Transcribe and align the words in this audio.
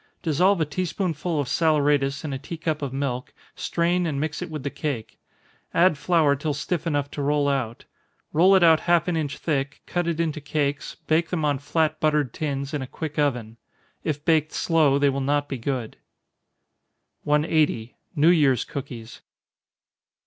Dissolve 0.23 0.59
a 0.59 0.65
tea 0.65 0.85
spoonful 0.85 1.39
of 1.39 1.47
saleratus 1.47 2.23
in 2.25 2.33
a 2.33 2.39
tea 2.39 2.57
cup 2.57 2.81
of 2.81 2.91
milk, 2.91 3.31
strain 3.53 4.07
and 4.07 4.19
mix 4.19 4.41
it 4.41 4.49
with 4.49 4.63
the 4.63 4.71
cake 4.71 5.19
add 5.75 5.95
flour 5.95 6.35
till 6.35 6.55
stiff 6.55 6.87
enough 6.87 7.11
to 7.11 7.21
roll 7.21 7.47
out 7.47 7.85
roll 8.33 8.55
it 8.55 8.63
out 8.63 8.79
half 8.89 9.07
an 9.07 9.15
inch 9.15 9.37
thick, 9.37 9.83
cut 9.85 10.07
it 10.07 10.19
into 10.19 10.41
cakes, 10.41 10.95
bake 11.05 11.29
them 11.29 11.45
on 11.45 11.59
flat 11.59 11.99
buttered 11.99 12.33
tins, 12.33 12.73
in 12.73 12.81
a 12.81 12.87
quick 12.87 13.19
oven. 13.19 13.57
If 14.03 14.25
baked 14.25 14.53
slow, 14.53 14.97
they 14.97 15.09
will 15.11 15.21
not 15.21 15.47
be 15.47 15.59
good. 15.59 15.97
180. 17.21 17.95
_New 18.17 18.35
Year's 18.35 18.65
Cookies. 18.65 19.21